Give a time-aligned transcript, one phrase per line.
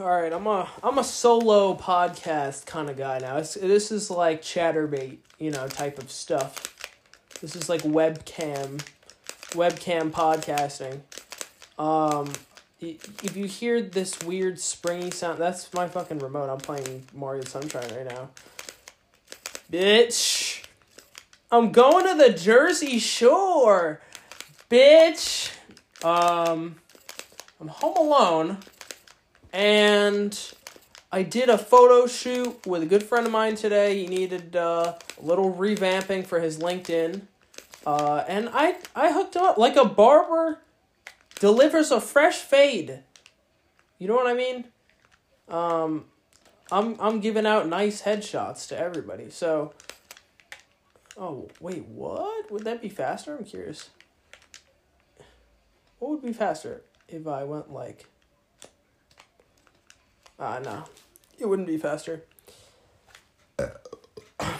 [0.00, 3.36] All right, I'm a I'm a solo podcast kind of guy now.
[3.36, 6.88] It's, this is like Chaturbate, you know, type of stuff.
[7.42, 8.82] This is like webcam,
[9.50, 11.00] webcam podcasting.
[11.78, 12.32] Um,
[12.80, 16.48] if you hear this weird springy sound, that's my fucking remote.
[16.48, 18.30] I'm playing Mario Sunshine right now.
[19.70, 20.64] Bitch,
[21.50, 24.00] I'm going to the Jersey Shore,
[24.70, 25.52] bitch.
[26.02, 26.76] Um,
[27.60, 28.58] I'm home alone
[29.52, 30.38] and
[31.10, 33.98] I did a photo shoot with a good friend of mine today.
[33.98, 37.22] He needed uh, a little revamping for his LinkedIn,
[37.86, 40.58] uh, and I I hooked up like a barber
[41.38, 43.00] delivers a fresh fade.
[43.98, 44.64] You know what I mean?
[45.48, 46.06] Um,
[46.70, 49.28] I'm I'm giving out nice headshots to everybody.
[49.28, 49.74] So,
[51.18, 53.36] oh wait, what would that be faster?
[53.36, 53.90] I'm curious.
[55.98, 58.06] What would be faster if I went like?
[60.44, 60.82] Ah, no.
[61.38, 62.24] It wouldn't be faster.
[63.58, 64.58] what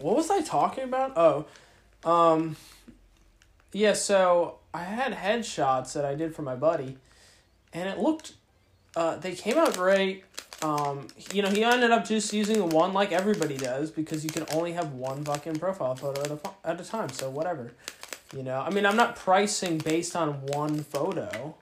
[0.00, 1.12] was I talking about?
[1.16, 1.44] Oh,
[2.02, 2.56] um,
[3.74, 6.96] yeah, so I had headshots that I did for my buddy,
[7.74, 8.32] and it looked,
[8.96, 10.24] uh, they came out great.
[10.62, 14.46] Um, you know, he ended up just using one like everybody does because you can
[14.54, 17.72] only have one fucking profile photo at a, at a time, so whatever.
[18.34, 21.56] You know, I mean, I'm not pricing based on one photo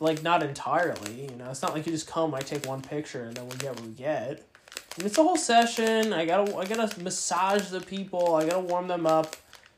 [0.00, 1.50] like not entirely you know?
[1.50, 3.84] It's not like you just come i take one picture and then we get what
[3.84, 4.46] we get.
[4.96, 6.12] And it's a whole session.
[6.12, 8.34] I gotta i gotta massage the people.
[8.34, 9.36] I gotta warm them up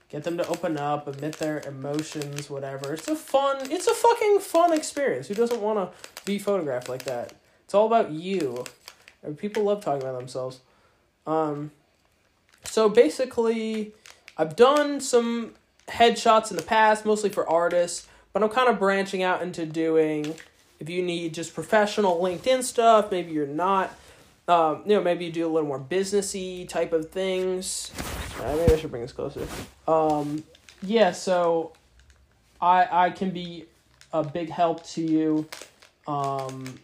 [0.09, 2.94] get them to open up admit their emotions whatever.
[2.94, 5.28] It's a fun it's a fucking fun experience.
[5.28, 7.33] Who doesn't want to be photographed like that?
[7.65, 8.65] It's all about you.
[9.37, 10.60] People love talking about themselves.
[11.27, 11.72] Um
[12.65, 13.93] so basically
[14.39, 15.54] i've done some
[15.89, 20.34] headshots in the past mostly for artists but I'm kind of branching out into doing
[20.82, 23.97] if you need just professional LinkedIn stuff, maybe you're not,
[24.48, 27.92] um, you know, maybe you do a little more businessy type of things.
[28.41, 29.47] Uh, maybe I should bring this closer.
[29.87, 30.42] Um,
[30.82, 31.72] yeah, so
[32.60, 33.66] I I can be
[34.12, 35.48] a big help to you,
[36.09, 36.81] um,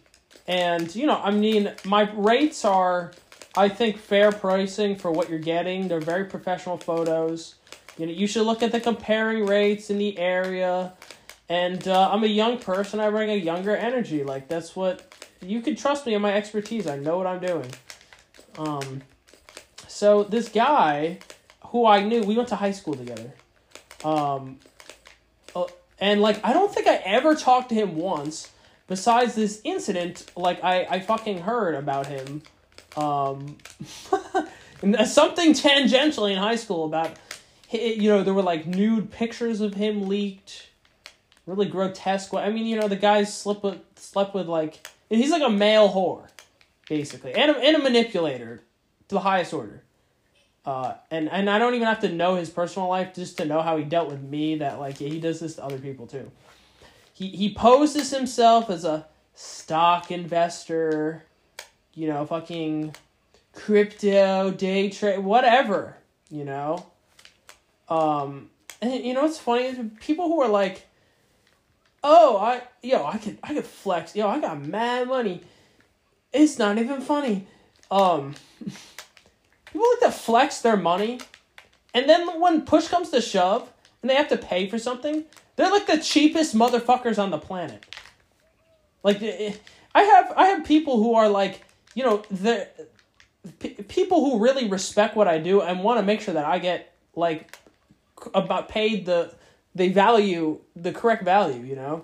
[0.47, 3.11] and you know, I mean, my rates are,
[3.57, 5.89] I think, fair pricing for what you're getting.
[5.89, 7.55] They're very professional photos.
[7.97, 10.93] You know, you should look at the comparing rates in the area.
[11.49, 12.99] And uh, I'm a young person.
[12.99, 14.23] I bring a younger energy.
[14.23, 15.01] Like that's what
[15.41, 16.85] you can trust me in my expertise.
[16.85, 17.71] I know what I'm doing.
[18.57, 19.01] Um,
[19.87, 21.19] so this guy,
[21.67, 23.33] who I knew, we went to high school together.
[24.03, 24.59] Um,
[25.55, 25.65] uh,
[25.99, 28.51] and like I don't think I ever talked to him once.
[28.87, 32.43] Besides this incident, like I I fucking heard about him.
[32.95, 33.57] Um,
[35.05, 37.11] something tangentially in high school about,
[37.71, 40.68] you know, there were like nude pictures of him leaked
[41.49, 42.43] really grotesque way.
[42.43, 45.89] I mean, you know, the guy slept with slept with like he's like a male
[45.89, 46.27] whore,
[46.87, 48.63] basically, and a, and a manipulator
[49.07, 49.83] to the highest order.
[50.65, 53.61] Uh, and and I don't even have to know his personal life just to know
[53.61, 54.57] how he dealt with me.
[54.57, 56.31] That like yeah, he does this to other people too.
[57.13, 61.23] He he poses himself as a stock investor,
[61.93, 62.93] you know, fucking
[63.53, 65.97] crypto day trade, whatever,
[66.29, 66.85] you know.
[67.87, 68.49] Um,
[68.81, 69.65] and you know what's funny?
[69.65, 70.85] is People who are like
[72.03, 75.41] oh I yo I could I could flex yo I got mad money.
[76.31, 77.47] It's not even funny.
[77.89, 78.35] Um,
[79.65, 81.19] people like to flex their money,
[81.93, 85.25] and then when push comes to shove and they have to pay for something,
[85.55, 87.83] they're like the cheapest motherfuckers on the planet.
[89.03, 89.53] Like eh,
[89.95, 91.63] I have I have people who are like
[91.95, 92.67] you know the
[93.59, 96.59] p- people who really respect what I do and want to make sure that I
[96.59, 97.57] get like
[98.33, 99.33] about paid the
[99.75, 102.03] they value the correct value, you know.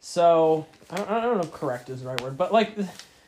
[0.00, 2.76] So I don't, I don't know if correct is the right word, but like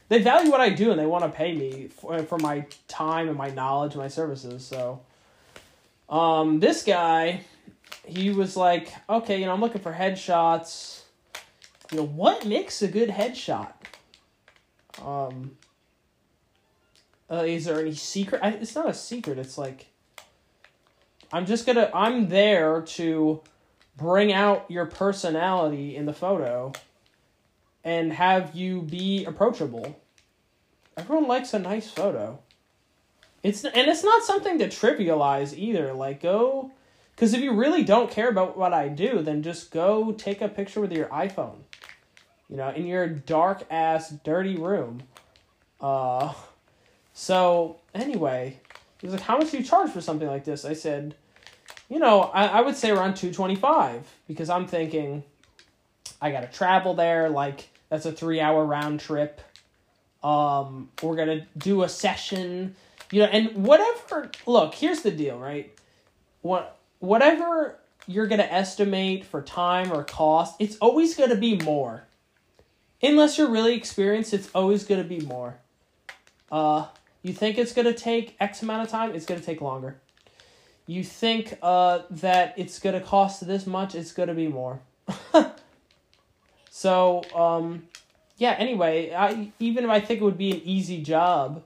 [0.08, 3.28] they value what I do and they want to pay me for, for my time
[3.28, 4.64] and my knowledge and my services.
[4.64, 5.00] So,
[6.08, 7.42] um, this guy,
[8.04, 11.02] he was like, okay, you know, I'm looking for headshots.
[11.92, 13.72] You know, what makes a good headshot?
[15.04, 15.52] Um,
[17.30, 18.40] uh, is there any secret?
[18.42, 19.38] I, it's not a secret.
[19.38, 19.89] It's like
[21.32, 23.42] I'm just gonna I'm there to
[23.96, 26.72] bring out your personality in the photo
[27.84, 30.00] and have you be approachable.
[30.96, 32.40] Everyone likes a nice photo.
[33.42, 35.92] It's and it's not something to trivialize either.
[35.92, 36.72] Like go
[37.16, 40.48] cuz if you really don't care about what I do, then just go take a
[40.48, 41.58] picture with your iPhone.
[42.48, 45.04] You know, in your dark ass dirty room.
[45.80, 46.32] Uh
[47.14, 48.58] so anyway,
[49.00, 50.64] he was like, How much do you charge for something like this?
[50.64, 51.14] I said,
[51.88, 55.24] You know, I, I would say around 225 because I'm thinking,
[56.20, 57.28] I gotta travel there.
[57.28, 59.40] Like that's a three hour round trip.
[60.22, 62.76] Um, we're gonna do a session,
[63.10, 64.30] you know, and whatever.
[64.46, 65.72] Look, here's the deal, right?
[66.42, 72.04] What whatever you're gonna estimate for time or cost, it's always gonna be more.
[73.02, 75.56] Unless you're really experienced, it's always gonna be more.
[76.52, 76.86] Uh,
[77.22, 79.96] you think it's gonna take X amount of time, it's gonna take longer.
[80.86, 84.80] You think uh that it's gonna cost this much, it's gonna be more.
[86.70, 87.88] so um
[88.36, 91.62] yeah anyway i even if i think it would be an easy job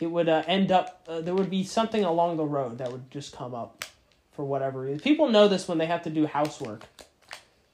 [0.00, 3.10] it would uh, end up uh, there would be something along the road that would
[3.10, 3.84] just come up
[4.32, 4.98] for whatever reason.
[5.00, 6.84] People know this when they have to do housework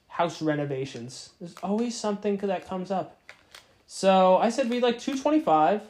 [0.07, 1.31] house renovations.
[1.39, 3.17] There's always something that comes up.
[3.87, 5.81] So i said we like 225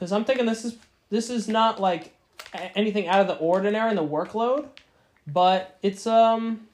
[0.00, 0.76] because i'm thinking this is
[1.10, 2.16] this is not like
[2.74, 4.66] anything out of the ordinary in the workload
[5.26, 6.66] but it's um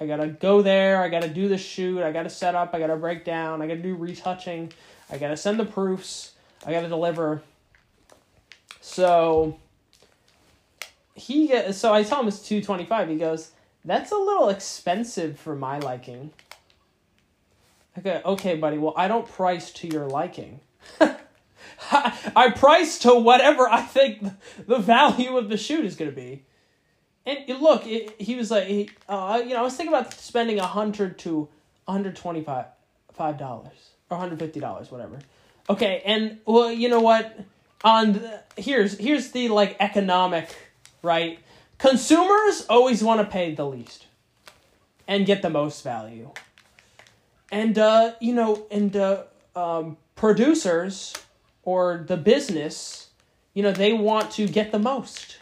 [0.00, 1.00] I gotta go there.
[1.00, 2.02] I gotta do the shoot.
[2.02, 2.74] I gotta set up.
[2.74, 3.62] I gotta break down.
[3.62, 4.72] I gotta do retouching.
[5.10, 6.32] I gotta send the proofs.
[6.66, 7.42] I gotta deliver.
[8.80, 9.58] So
[11.14, 13.08] he get so I tell him it's two twenty five.
[13.08, 13.52] He goes,
[13.84, 16.32] "That's a little expensive for my liking."
[17.96, 18.78] Okay, "Okay, buddy.
[18.78, 20.60] Well, I don't price to your liking."
[21.90, 24.24] I price to whatever I think
[24.66, 26.44] the value of the shoot is gonna be.
[27.26, 30.58] And look, it, he was like, he, uh, you know, I was thinking about spending
[30.58, 31.48] a hundred to
[31.88, 32.66] hundred twenty five
[33.12, 35.18] five dollars or hundred fifty dollars, whatever.
[35.68, 37.38] Okay, and well, you know what?
[37.82, 40.54] On the, here's here's the like economic
[41.02, 41.38] right.
[41.78, 44.06] Consumers always want to pay the least
[45.08, 46.30] and get the most value.
[47.50, 49.24] And uh, you know, and uh,
[49.56, 51.14] um, producers
[51.64, 53.08] or the business,
[53.54, 55.38] you know, they want to get the most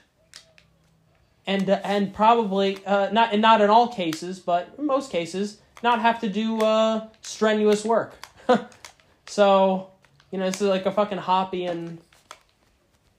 [1.47, 5.59] and uh, and probably uh, not and not in all cases, but in most cases,
[5.83, 8.15] not have to do uh, strenuous work.
[9.27, 9.91] so,
[10.31, 11.99] you know, this is like a fucking hobby, and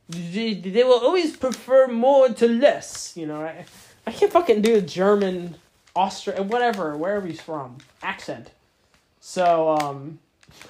[0.09, 3.13] they, they will always prefer more to less.
[3.15, 3.65] You know, I,
[4.07, 5.55] I can't fucking do a German,
[5.95, 8.51] Austria, whatever, wherever he's from accent.
[9.19, 10.19] So, um,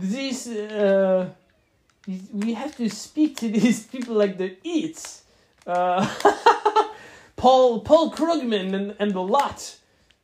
[0.00, 1.28] these uh,
[2.32, 5.22] we have to speak to these people like they're eats.
[5.66, 6.06] Uh,
[7.36, 9.76] Paul Paul Krugman and, and the lot.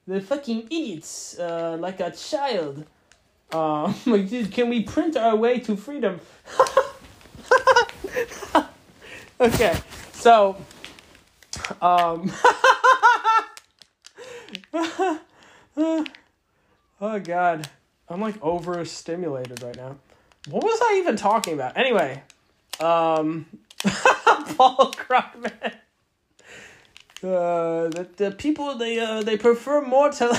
[0.08, 2.84] They're fucking idiots, uh, like a child.
[3.52, 3.92] Uh,
[4.52, 6.20] can we print our way to freedom?
[9.40, 9.76] okay,
[10.12, 10.56] so,
[11.82, 12.32] um,
[17.00, 17.68] oh god,
[18.08, 19.96] I'm like overstimulated right now.
[20.48, 21.76] What was I even talking about?
[21.76, 22.22] Anyway,
[22.80, 23.46] um,
[24.56, 25.72] Paul Krugman.
[27.22, 30.28] Uh, the, the people they uh, they prefer more to.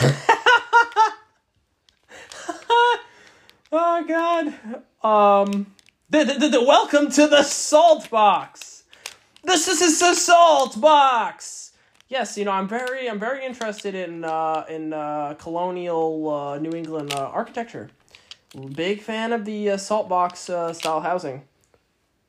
[3.71, 4.53] oh God.
[5.03, 5.73] Um.
[6.09, 8.83] The, the, the, welcome to the salt box.
[9.43, 11.66] This is, is the salt box.
[12.09, 16.71] Yes, you know I'm very I'm very interested in uh, in uh, colonial uh, New
[16.71, 17.89] England uh, architecture.
[18.73, 21.43] Big fan of the uh, salt box uh, style housing.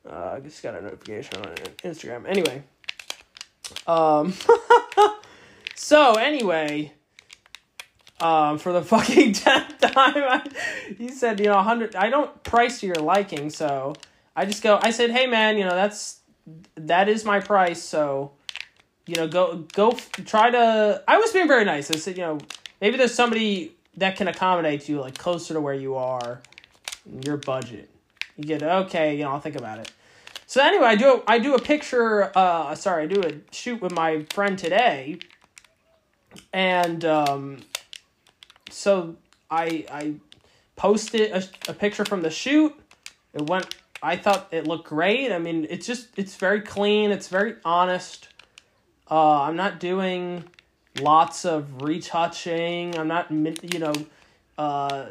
[0.07, 2.27] Uh, I just got a notification on Instagram.
[2.27, 2.63] Anyway.
[3.87, 4.33] Um.
[5.75, 6.93] so anyway.
[8.21, 10.41] Um, for the fucking tenth time, I,
[10.97, 11.95] he said, you know, hundred.
[11.95, 13.93] I don't price to your liking, so
[14.35, 14.77] I just go.
[14.81, 16.19] I said, hey man, you know, that's
[16.75, 18.33] that is my price, so
[19.09, 19.91] you know, go go
[20.25, 21.03] try to.
[21.07, 21.89] I was being very nice.
[21.89, 22.37] I said, you know,
[22.79, 26.41] maybe there's somebody that can accommodate you, like closer to where you are,
[27.25, 27.89] your budget.
[28.37, 29.91] You get okay, you know, I'll think about it.
[30.45, 32.31] So anyway, I do I do a picture.
[32.37, 35.17] Uh, sorry, I do a shoot with my friend today,
[36.53, 37.61] and um,
[38.69, 39.15] so
[39.49, 40.13] I I
[40.75, 42.75] posted a, a picture from the shoot.
[43.33, 43.75] It went.
[44.03, 45.31] I thought it looked great.
[45.31, 47.09] I mean, it's just it's very clean.
[47.09, 48.27] It's very honest.
[49.09, 50.43] Uh, I'm not doing
[50.99, 52.97] lots of retouching.
[52.97, 53.93] I'm not you know,
[54.57, 55.07] uh,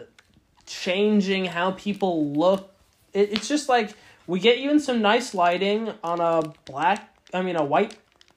[0.66, 2.72] changing how people look.
[3.12, 3.94] It, it's just like
[4.26, 7.14] we get you in some nice lighting on a black.
[7.34, 7.96] I mean, a white,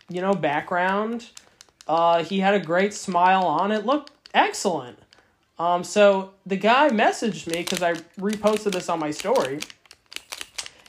[0.09, 1.29] you know, background.
[1.87, 3.85] Uh, he had a great smile on it.
[3.85, 4.97] Looked excellent.
[5.59, 9.59] Um, so the guy messaged me because I reposted this on my story,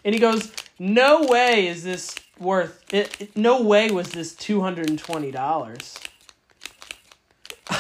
[0.05, 3.21] and he goes, "No way is this worth it.
[3.21, 5.99] it no way was this two hundred and twenty dollars."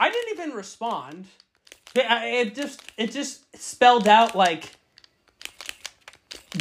[0.00, 1.26] I didn't even respond.
[1.94, 4.72] It, it just it just spelled out like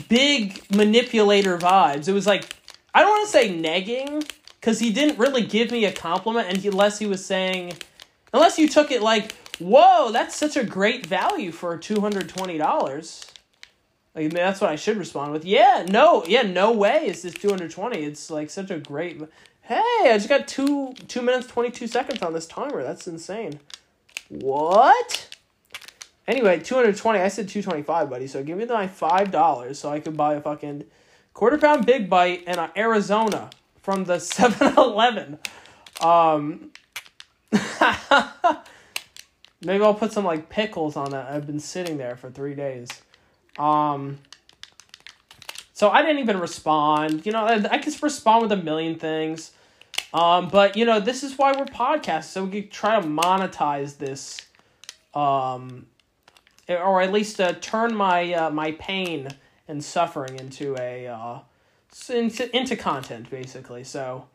[0.09, 2.07] big manipulator vibes.
[2.07, 2.55] It was like
[2.93, 4.29] I don't want to say negging
[4.59, 7.73] because he didn't really give me a compliment, and he, unless he was saying,
[8.33, 12.57] unless you took it like, "Whoa, that's such a great value for two hundred twenty
[12.57, 13.25] dollars."
[14.17, 15.45] Like, that's what I should respond with.
[15.45, 18.03] Yeah, no, yeah, no way is this two hundred twenty.
[18.03, 19.21] It's like such a great.
[19.61, 22.81] Hey, I just got two two minutes twenty two seconds on this timer.
[22.81, 23.59] That's insane.
[24.29, 25.35] What?
[26.27, 27.19] Anyway, two hundred twenty.
[27.19, 28.25] I said two twenty five, buddy.
[28.25, 30.85] So give me my five dollars so I could buy a fucking
[31.35, 33.51] quarter pound big bite in Arizona
[33.83, 35.37] from the 7-Eleven.
[36.01, 36.71] Um,
[39.61, 41.29] maybe I'll put some like pickles on that.
[41.29, 42.89] I've been sitting there for three days.
[43.57, 44.19] Um,
[45.73, 47.25] so I didn't even respond.
[47.25, 49.51] You know, I, I can respond with a million things.
[50.13, 53.97] Um, but you know, this is why we're podcasts, so we can try to monetize
[53.97, 54.41] this,
[55.13, 55.85] um,
[56.69, 59.27] or at least uh, turn my uh, my pain
[59.67, 61.39] and suffering into a uh,
[62.09, 63.83] into into content, basically.
[63.83, 64.27] So,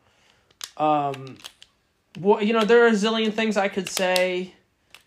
[0.77, 1.37] um,
[2.19, 4.53] well, you know, there are a zillion things I could say.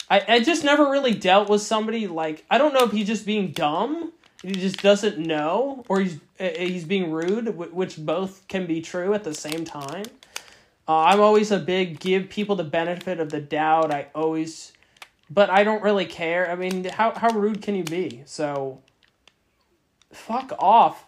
[0.09, 3.27] I I just never really dealt with somebody like I don't know if he's just
[3.27, 8.81] being dumb, he just doesn't know, or he's he's being rude, which both can be
[8.81, 10.05] true at the same time.
[10.89, 13.93] Uh, I'm always a big give people the benefit of the doubt.
[13.93, 14.73] I always,
[15.29, 16.51] but I don't really care.
[16.51, 18.23] I mean, how how rude can you be?
[18.27, 18.83] So,
[20.13, 21.07] fuck off.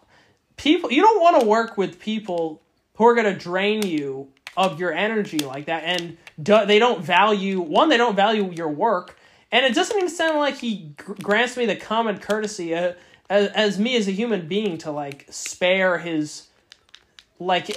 [0.56, 2.60] People, you don't want to work with people
[2.96, 7.60] who are gonna drain you of your energy like that, and do, they don't value
[7.60, 7.88] one.
[7.88, 9.18] They don't value your work,
[9.50, 12.92] and it doesn't even sound like he grants me the common courtesy uh,
[13.28, 16.48] as as me as a human being to like spare his
[17.38, 17.70] like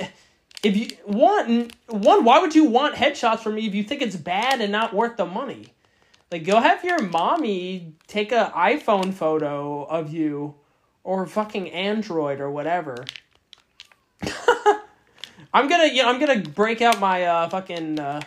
[0.64, 4.16] if you want one, why would you want headshots from me if you think it's
[4.16, 5.74] bad and not worth the money?
[6.32, 10.56] Like, go have your mommy take a iPhone photo of you,
[11.04, 13.06] or fucking Android or whatever.
[15.54, 18.22] I'm gonna, you know, I'm gonna break out my uh, fucking uh,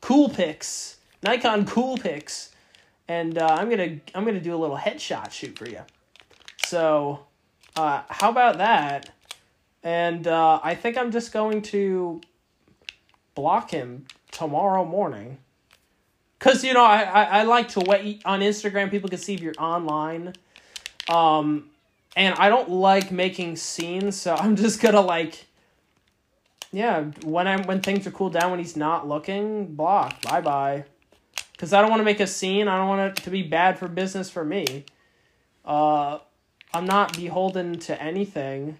[0.00, 2.50] Coolpix, Nikon Coolpix,
[3.08, 5.80] and uh, I'm gonna, I'm gonna do a little headshot shoot for you.
[6.66, 7.26] So,
[7.76, 9.10] uh, how about that?
[9.82, 12.20] And uh, I think I'm just going to
[13.34, 15.38] block him tomorrow morning.
[16.38, 18.90] Because, you know, I, I, I like to wait on Instagram.
[18.90, 20.34] People can see if you're online.
[21.08, 21.70] Um,
[22.16, 25.46] and I don't like making scenes, so I'm just gonna like,
[26.72, 30.84] yeah, when I'm when things are cooled down, when he's not looking, block, bye bye,
[31.52, 32.68] because I don't want to make a scene.
[32.68, 34.84] I don't want it to be bad for business for me.
[35.64, 36.18] Uh,
[36.72, 38.78] I'm not beholden to anything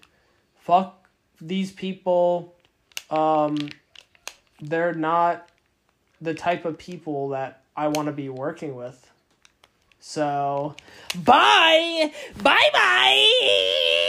[0.61, 1.09] fuck
[1.41, 2.55] these people.
[3.09, 3.57] Um,
[4.61, 5.49] they're not
[6.21, 9.11] the type of people that I want to be working with.
[9.99, 10.75] So,
[11.15, 12.11] bye!
[12.41, 14.07] Bye bye!